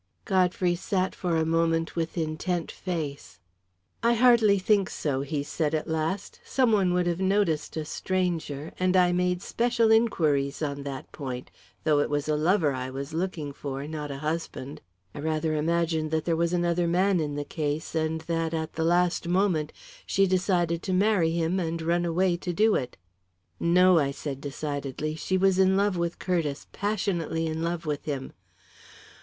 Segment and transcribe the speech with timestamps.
[0.25, 3.39] Godfrey sat for a moment with intent face.
[4.01, 6.39] "I hardly think so," he said, at last.
[6.43, 11.51] "Some one would have noticed a stranger, and I made special inquiries on that point,
[11.83, 14.81] though it was a lover I was looking for, not a husband.
[15.13, 18.83] I rather imagined that there was another man in the case, and that, at the
[18.83, 19.71] last moment,
[20.07, 22.97] she decided to marry him and ran away to do it."
[23.59, 28.33] "No," I said decidedly, "she was in love with Curtiss passionately in love with him."